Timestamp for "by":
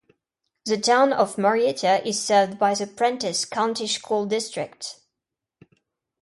2.57-2.73